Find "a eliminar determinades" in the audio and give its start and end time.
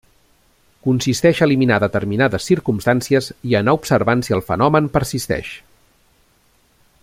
1.43-2.47